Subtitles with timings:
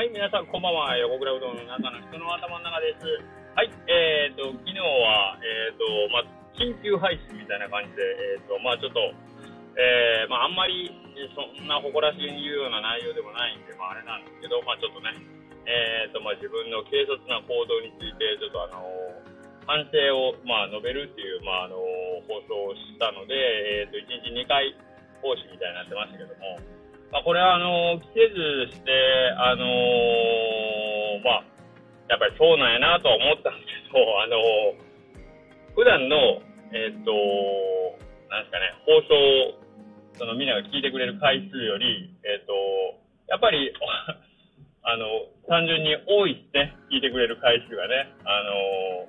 [0.00, 0.96] はい、皆さん、こんばんは。
[0.96, 3.04] 横倉うどんの中の人の頭の中です。
[3.52, 9.12] はい、えーと、昨日は、えーと、まあ、緊急配信みたいな感じで、えーと、まあ、ちょっと、
[9.76, 10.88] えー、まあ、あんまり、
[11.36, 15.12] そんな誇らしげに言うような内容でもないんで、まあ、あれなんですけど、まあ、ちょっとね、
[15.68, 18.80] えーと、まあ、自分の軽率な行動について、ちょっとあの
[19.68, 21.76] 反省を、まあ、述べるっていう、まあ、あの
[22.24, 24.64] 放送をしたので、えーと、1日2回
[25.20, 26.79] 講師みたいになってましたけども、
[27.10, 28.90] まあ、これはあの季節して、
[29.34, 31.44] あのー、まあ、
[32.06, 37.10] やっぱりそうなんやなとは思ったんですけど、 あのー、普段の、えっ、と
[38.30, 42.54] なんですかね、放送、そのみんなが聞いてくれる回数より、えっ、と
[43.26, 43.74] やっぱり
[44.82, 48.06] あの、単純に多いですね、聞いてくれる回数がね。
[48.24, 49.08] あの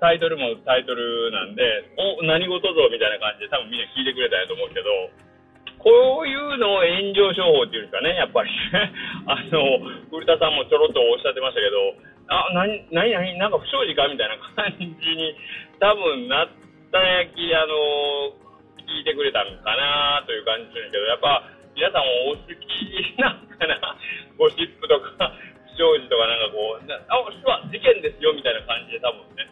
[0.00, 1.62] タイトルもタイトルなんで、
[1.96, 4.90] お、何事ぞみたいな感じで多分みんな聞いてくれたんやと思うけど、
[5.84, 8.48] こういうのを炎上商法っていうんですかね、やっぱり。
[9.28, 11.76] あの、古田さんもちょろっとおっしゃってましたけど、
[12.32, 15.36] あ、なに、なになに、なんか不祥事かみたいな感じに
[15.78, 16.48] 多分なっ
[16.90, 18.32] たやき、あの、
[18.88, 21.44] 聞いてくれたんかなという感じするけど、やっぱ
[21.76, 23.76] 皆さんお好きなんかな、
[24.40, 25.32] ゴシップとか、
[25.74, 29.44] 不祥事とかなんかこう、あ、実は事件ですよみたいな感じで多分ね、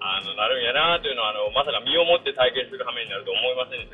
[0.00, 3.85] あの、なるんやなというのは、あの、まさか身をもって体験する羽目になると思いません、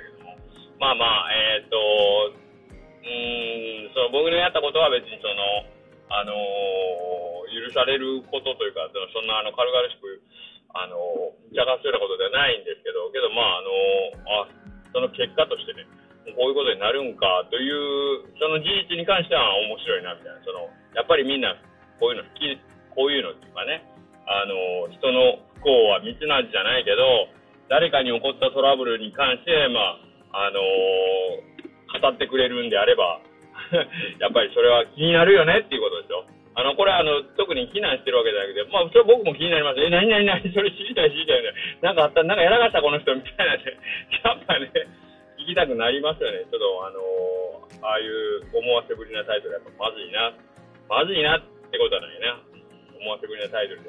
[0.83, 5.63] まあまあ、えっ、ー、と、うん、その僕のやったことは別にその、
[6.11, 6.35] あの
[7.55, 10.19] 許されることというか、そんなあの軽々しく、
[10.75, 10.99] あの
[11.55, 13.71] 邪魔するようなことではないんですけど、けどまあ、あの、
[14.43, 14.51] あ、
[14.91, 15.87] その結果としてね、
[16.35, 20.67] こういうことになるんかという、その事実に関しては面白いなみたいな、その、
[20.99, 21.55] やっぱりみんな
[22.03, 22.59] こういうの好き、
[22.91, 23.87] こういうのっていうかね、
[24.27, 27.31] あの、人の不幸は蜜の味じゃないけど、
[27.71, 33.21] 誰かに起こったトラブルに関して、まあ、あのー、語ってくれるんであれば、
[34.21, 36.25] やっぱりそれは気になるよねっていうことですよ。
[36.55, 39.81] あの、これあの、特に避難してるわけじゃなくて、まあ、それ僕も気になります。
[39.81, 41.53] え、なになになにそれ知りたい知りたいね。
[41.81, 43.65] なんかあった、なんかやらかしたこの人みたいなね。
[44.25, 44.69] やっぱね、
[45.41, 46.45] 聞きたくなりますよね。
[46.51, 50.33] ちょっとあのー、ああいう思わせぶりなタイトルやっぱまずいな。
[50.89, 52.37] まずいなってことはないな。
[53.01, 53.89] 思わせぶりなタイトルで、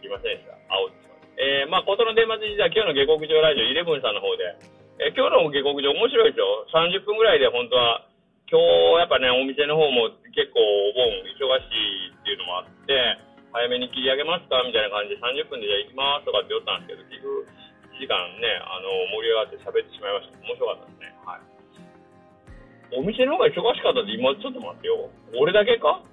[0.00, 0.56] すいませんでした。
[0.72, 4.56] 青ってしまえー、まあ、ことの電話実は今日の下克上ラジオイレブンさんの方で、
[5.00, 6.44] え今日の下克上面白いですよ。
[6.76, 8.04] 30分ぐらいで本当は、
[8.52, 13.16] 今日やっぱね、お店の方も結構お盆忙しいっていうのもあって、
[13.52, 14.60] 早めに切り上げますか？
[14.62, 17.48] みたいな感じで30分でじゃあ行きますとかって言ったんですけど、結局
[17.96, 20.36] 1時間ね、あの、盛り上がって喋ってしまいました。
[20.44, 21.16] 面白かったですね。
[21.24, 23.00] はい。
[23.00, 25.08] お店の方が忙しかったって今ちょっと待ってよ。
[25.40, 26.04] 俺だけか？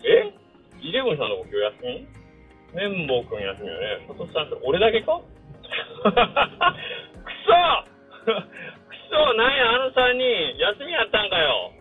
[0.00, 0.32] え？
[0.80, 2.08] イレブンさんの方今日休み？
[2.72, 4.08] 綿棒くん休みよね。
[4.08, 5.20] サトさん、俺だけか？
[6.08, 7.52] くそ
[7.92, 7.93] く
[8.24, 11.72] そ、なんや、あの3人、休みやったんかよ。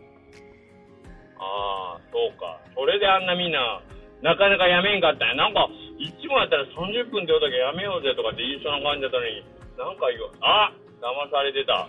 [1.39, 2.59] ああ、そうか。
[2.75, 3.81] それであんなみんな、
[4.21, 5.35] なかなかやめんかったんや。
[5.35, 5.67] なんか、
[5.99, 9.43] いつもやったら30分って言うだけやめようぜとかって言いそうな感じだったのに、
[9.77, 10.71] なんか言う、あ
[11.01, 11.87] 騙されてた。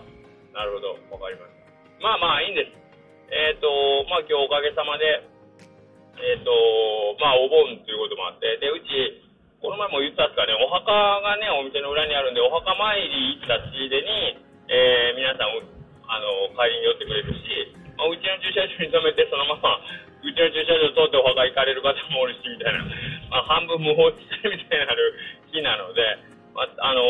[0.51, 1.51] なるほど、わかりまし
[1.99, 2.03] た。
[2.03, 2.85] まあまあ、いいんです。
[3.31, 3.67] えっ、ー、と、
[4.07, 5.23] まあ今日おかげさまで、
[6.19, 6.51] えっ、ー、と、
[7.19, 9.25] まあお盆ということもあって、で、うち、
[9.59, 15.61] この前も言ったんですかね、お墓がね、お店の裏にあるんで、お墓参り行ったついでに、えー、皆さん、
[16.09, 19.77] あの、帰りに寄ってくれるし、まあ、うちの駐車場に止めて、そのまま、
[20.25, 22.81] うちの駐車場通ってお墓行かれる方もおるし、みたいな、
[23.29, 25.13] まあ、半分無法地帯みたいになる
[25.53, 26.01] 日なので、
[26.55, 27.03] まあ、あの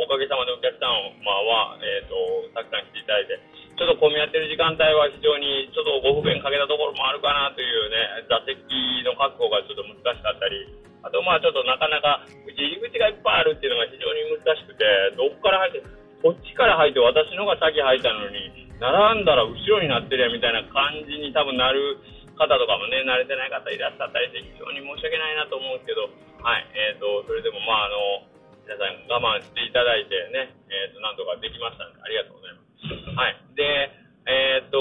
[0.00, 2.14] おかげさまでお客さん、まあ、は、え、ー、と、
[2.54, 3.36] たくさん来ていただいて、
[3.74, 8.56] ちょっと混み合ってる時間帯は非常にちょっとご不便かけたところもあるかなというね、座席
[9.02, 10.70] の確保がちょっと難しかったり、
[11.02, 14.86] あとまあちょっとなかなか、うち入り口がいっぱいあるっていうのが非常に難しくて、
[15.18, 15.82] どこから入って、
[16.24, 22.00] こっちから入って私のが先入ったのに、並んだら後ろになってるやみたいな感じに多分なる
[22.40, 26.08] 方とかもね、慣れてない方いらっしゃったりして、非常に申し訳ないなと思うんですけど、
[26.40, 28.24] はい、えっ、ー、と、それでもまああの、
[28.64, 33.20] 皆さん我慢していただいてね、えっ、ー、と、なんとかできましたので、ありがとうございます。
[33.20, 33.36] はい。
[33.52, 33.92] で、
[34.24, 34.80] えっ、ー、と、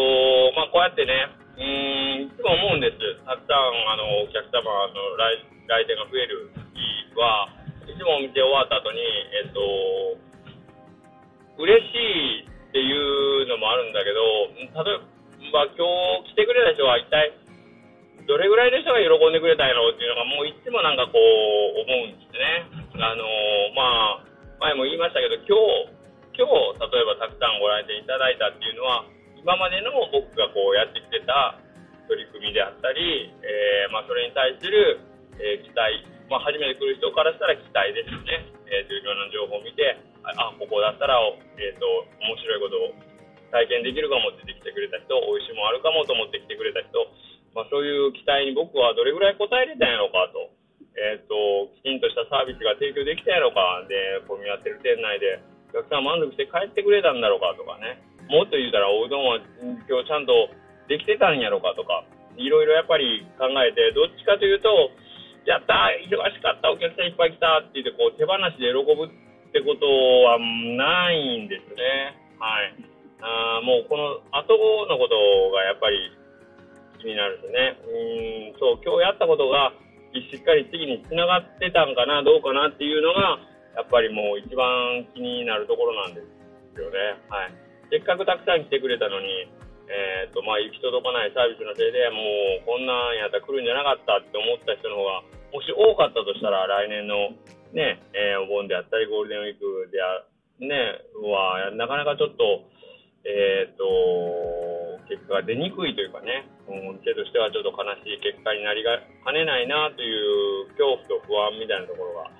[0.55, 1.27] まあこうやってね、
[1.59, 2.95] うん、いつも思うんです。
[3.27, 4.63] たくさん、あの、お客様
[4.95, 7.51] の来来店が増える日は、
[7.83, 9.03] いつもお店終わった後に、
[9.43, 10.22] えっ、と、
[11.57, 11.97] 嬉し
[12.39, 14.21] いっていうのもあるんだけど、
[14.83, 15.85] 例えば今
[16.25, 17.33] 日来てくれた人は一体
[18.25, 22.71] どれぐらいの人が喜んでくれたんやろうっていうのがもういつもなんかこう思うんですね。
[23.03, 23.25] あの
[23.75, 24.25] まあ、
[24.61, 25.57] 前も言いましたけど、今
[25.89, 29.03] 日、今日、例えばたくさんご来店いただいたっていうのは、
[29.35, 31.59] 今までの僕がこうやってきてた
[32.07, 35.03] 取り組みであったり、えー、まあ、それに対する、
[35.35, 35.99] えー、期待、
[36.31, 38.45] まあ、初めて来る人からしたら期待ですよね。
[38.71, 41.19] えー、というような情報を見て、あ、ここだったら、
[41.59, 41.85] えっ、ー、と、
[42.23, 42.95] 面白いことを
[43.51, 47.05] 体験できるかもって来てくれた人、美味しいもあるかもと思って来てくれた人、
[47.53, 50.49] まあ、そういう期待に僕はどれぐらい応えれたんやろうかと。
[50.93, 53.85] え、ー、と、きちんとしたサービスが提供できたんやろうか。
[53.89, 55.41] で、混み合ってる店内で、
[55.73, 58.01] お客さん満足して帰ってくれたんだろうかとかね。
[58.29, 59.41] もっと言うたら、おうどんは
[59.89, 60.49] 今日ちゃんと
[60.87, 62.05] できてたんやろうかとか。
[62.37, 64.69] いろいろやっぱり考えて、どっちかというと、
[65.45, 69.09] やった忙しかったお客さんいっぱい来たって言って、こう、手放しで喜ぶ
[69.53, 72.17] ってことはないんですね。
[72.41, 72.73] はい。
[73.21, 74.57] あもうこの後
[74.89, 75.13] のこと
[75.53, 75.95] がやっぱり
[76.97, 77.77] 気になるんですね。
[77.85, 79.69] うん、そう、今日やったことが、
[80.09, 83.37] しっかり次につながってたんかな、どうかなっていうのが、
[83.77, 86.25] やっぱりもう一番気になるところなんで
[86.73, 87.21] すよね。
[87.29, 87.53] はい。
[87.93, 89.53] せっかくたくさん来てくれたのに、
[89.85, 92.25] えっ、ー、と、まあ、行き届かないサービスのせいでも
[92.57, 95.21] う、こんなんやったら来るんじゃなかったって思った人の方が、
[95.53, 97.37] もし多かったとしたら、来年の
[97.73, 100.23] ね、えー、お盆であったり、ゴールデンウィークであ、
[100.61, 102.69] ね、は、なかなかちょっと、
[103.25, 110.11] えっ、ー、と、結果が出にくいというかね、うん、店としてはちょっと悲しい結果になりがかねないなとい
[110.65, 112.31] う恐怖と不安みたいなところが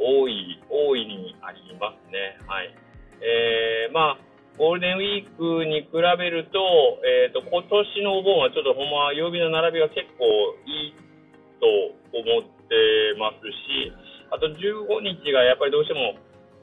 [0.00, 2.40] 多い、大いにありますね。
[2.48, 2.72] はい。
[3.20, 6.58] えー、まあ、ゴールデンウィークに比べると、
[7.04, 10.24] えっ、ー、と、今年のお盆はちょっとほんま曜日の並びが結構
[10.64, 10.94] いい
[11.60, 11.68] と
[12.16, 13.92] 思ってますし、
[14.30, 16.14] あと15日がやっぱりどうしても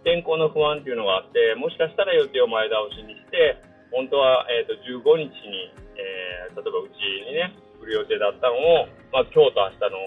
[0.07, 3.59] 天候の不安っていうのがあって、もしかしたら予定を前倒しにして、
[3.91, 9.99] 本当は、えーと、15日に、えー、例えばうちにね、来る予定だったのを、まあ、今日と明日の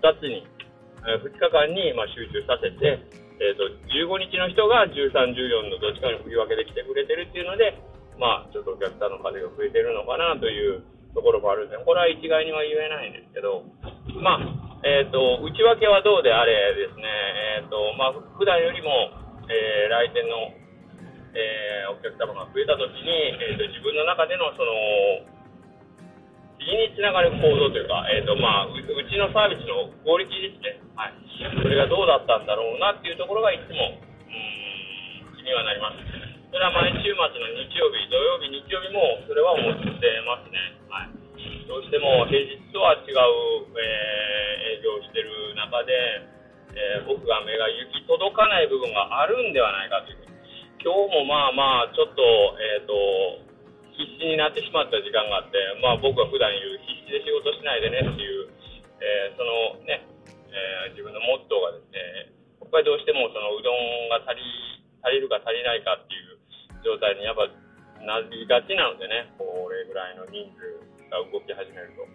[0.00, 0.44] 2つに、
[1.08, 3.00] えー、2日間に、まあ、集中させて、
[3.40, 7.76] えーと、15日の人が13、14のどっちかに振り分けてきてくれてるっていうので、
[8.16, 10.80] まあ、ちょっとお客さんの数が増えてるのかなという
[11.12, 13.64] ところもあるんで、これは一概には言えないんですけど、
[14.16, 17.02] まあ、え、ー、と、内訳はどうであれですね、
[17.58, 19.10] え、ー、と、まあ、普段よりも、
[19.50, 20.54] えー、来店の、
[21.34, 25.26] えー、お客様が増えたときに、えーと、自分の中でのその
[26.62, 35.98] 次につながる行動というか、えーとまあ、うちのサービスのクオリティですね、はい、それがどうだったんだろうなっていうところがいつもうん気にはなります。
[36.50, 37.26] それは毎週末の
[37.58, 39.82] 日曜日、土曜日、日曜日もそれは思って
[40.24, 40.78] ますね。
[40.88, 41.25] はい、
[41.66, 45.90] どうしても平日とは違う、えー、営業してる中で、
[46.78, 50.30] えー、僕が目が行き届かない部分があるんではないかという
[50.78, 52.22] 今日もまあまあちょっと,、
[52.62, 52.94] えーと、
[53.98, 58.46] 必死になってしまった時間があって、まあ、僕は普段言う必死で仕事しないでねっていう、
[59.02, 60.06] えー、そのね、
[60.54, 62.30] えー、自分のモットーがですね
[62.62, 64.46] やっぱりどうしてもそのうどんが足り
[65.02, 66.38] 足りるか足りないかっていう
[66.86, 67.50] 状態にやっぱ
[68.06, 72.06] なりがちなのでねこれぐらいの人数が動き始めると。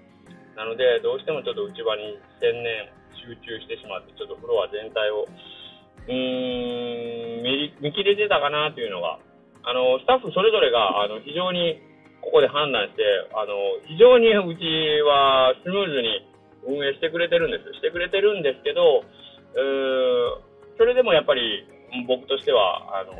[0.55, 9.19] なので、どうしてもちょっと内場に専念集中してしまって、ちょっとフロア全体を、うーん、見切れてたかなというのが、
[9.63, 11.79] あの、スタッフそれぞれが、あの、非常に、
[12.21, 13.01] ここで判断して、
[13.33, 13.57] あの、
[13.89, 16.29] 非常にうちはスムーズに
[16.67, 17.73] 運営してくれてるんです。
[17.73, 20.41] してくれてるんですけど、う
[20.77, 21.65] それでもやっぱり
[22.07, 23.13] 僕としては、あの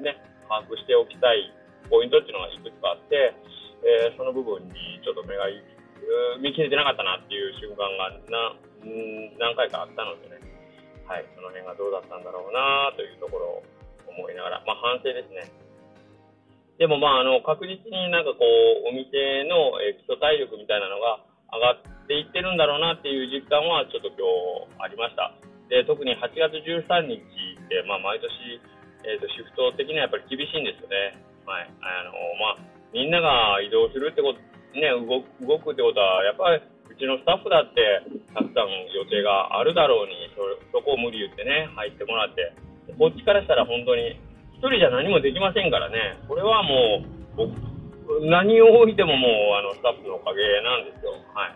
[0.00, 0.16] ー、ね、
[0.48, 1.52] 把握しておきたい
[1.90, 3.36] ポイントっていうのがいくつかあって、
[3.84, 5.46] えー、その部分にちょっと目が
[6.40, 8.54] 見切れてなかったなっていう瞬間がな
[9.38, 10.40] 何回かあったのでね、
[11.06, 13.64] はい、その辺がどうだったんだろうなというところを
[14.06, 15.46] 思いながら、まあ、反省ですね。
[16.78, 18.46] でも、まあ、あの確実になんかこ
[18.86, 19.10] うお店
[19.50, 24.22] の、え基礎体力みたいなのが上がっていってるんだろうなっていう実感はちょっと今
[24.70, 25.34] 日ありました。
[25.68, 28.30] で特に8月13日って、まあ、毎年、
[29.04, 31.18] えーと、シフト的にはやっぱり厳しいんですよね。
[31.44, 34.40] はいあのまあ、みんなが移動するってこと
[34.76, 38.04] ね、動動くってことは、やっぱりうちのスタッフだって、
[38.34, 40.44] たくさん予定があるだろうに、そ
[40.78, 42.52] そこを無理言ってね、入ってもらって、
[42.98, 44.20] こっちからしたら本当に、
[44.60, 47.04] 1人じゃ何もできませんからね、これはも
[47.38, 47.68] う、
[48.24, 51.12] 何を置いてももうあのスタッフのおかげなんですよ。
[51.36, 51.52] はい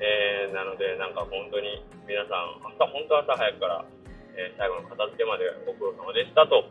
[0.00, 3.84] えー、なので、なんか本当に皆さん、朝本当朝早くから、
[4.32, 6.64] えー、最後の片付けまでご苦労様でしたと、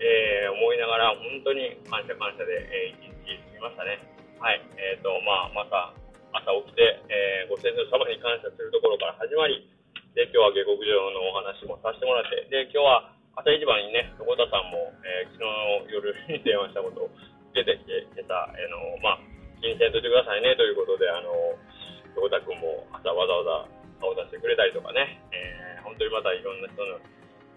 [0.00, 4.00] えー、思いながら、本当に感謝感謝で、えー、一日過ぎましたね。
[4.40, 5.92] はい、えっ、ー、と、まあ、また
[6.32, 9.66] 朝起きて、えー、ご先祖様に感謝するところから始まり、
[10.14, 17.12] で、今日は下克上のお話もさせてもらって、で、今日は朝一番にね、横田さんも、えー、昨日の夜に電話したことを
[17.54, 19.22] 受けてきて、今朝、えー、の、まあ、
[19.62, 21.30] 気にせんといてくださいねということで、あの、
[22.16, 26.98] 横田君も朝わざわざ顔出してくれたりとかね、えー、本当にまたいろんな人の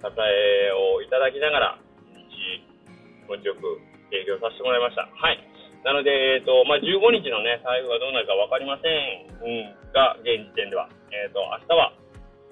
[0.04, 1.80] 支えをいただきながら、
[2.12, 2.68] 一日
[3.24, 3.80] 気持ちよく
[4.12, 5.08] 営業させてもらいました。
[5.08, 5.53] はい。
[5.84, 11.94] なので、えーとまあ、15日の、ね、台風がどうなるか分かりません、うん、が、現時点では、えーと、明日は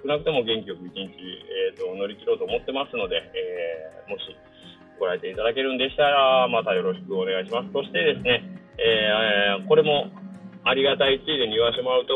[0.03, 4.35] 少なくとも元気よく1日、えーと、乗り切ろうと思ってますので、えー、もし
[4.99, 7.71] ご来店いただけるんでしたら、またよろしくお願いします。
[7.71, 8.43] そしてですね、
[8.77, 10.11] えー、これも
[10.63, 12.13] ありがたいついでに言わせてもらうと、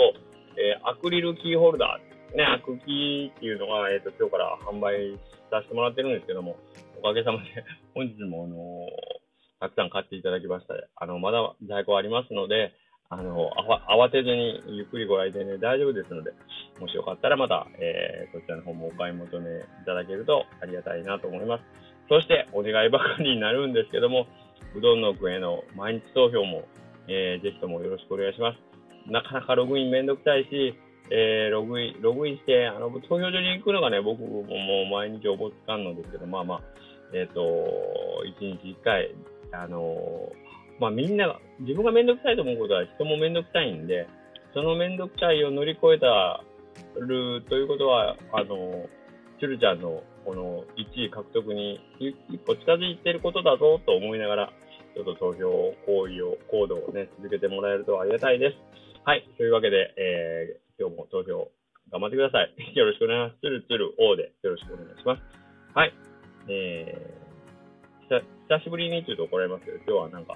[0.58, 5.18] えー、アクリルキーホルダー、ね、アクキーっていうのが、えっ、ー、と、今日から販売
[5.50, 6.58] させてもらってるんですけども、
[7.00, 7.46] おかげさまで、
[7.94, 9.25] 本日も、あのー、
[9.66, 10.76] たくさん買っていただきました。
[10.96, 12.74] あの、まだ在庫ありますので、
[13.10, 13.50] あの、
[13.90, 16.32] 慌てずにゆっくりご来店で大丈夫ですので、
[16.80, 21.64] もしよかったらまた、えー、そちらの方もお買い求めいただけるとありがたいなと思います。
[22.10, 24.28] そして、お願いばかりになるんですけども、
[24.76, 26.66] うどんの具への毎日投票も、
[27.08, 29.10] えー、ぜひともよろしくお願いします。
[29.10, 30.76] なかなかログインめんどくさいし、
[31.10, 36.62] えー、ログイン、ログインして、あの、投票所に行くのがね、僕ももう毎日おぼつかんのですけど、まあまあ、
[37.14, 37.42] えっ、ー、と、
[38.26, 39.14] 1日1回、
[39.52, 40.32] あの
[40.80, 44.08] まあみんなが、自分がめんどくさいと思うことは人もめんどくさいんで、
[44.54, 46.44] そのめんどくさいを乗り越えた
[47.00, 48.88] るということは、あの、
[49.40, 54.54] チュルちゃんのこの1位獲得に一歩近づいていることだぞと思いながら、
[54.96, 58.56] ちょっと投票行為を、行動をね、続けてもらえるとありがたいです。
[59.04, 59.28] はい。
[59.38, 61.52] というわけで、えー、今日も投票
[61.92, 62.76] 頑張ってください。
[62.76, 63.40] よろしくお願いします。
[63.42, 65.35] つるつる O でよろしくお願いします。
[68.56, 70.36] 久しぶりにというと怒られますけど、今日はなんか、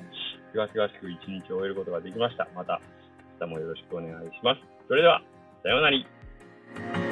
[0.52, 2.48] すがすがしく一日を終えることができました。
[2.54, 2.82] また、
[3.40, 4.62] 明日もよろしくお願いします。
[4.88, 5.22] それでは、
[5.64, 7.09] さようなら。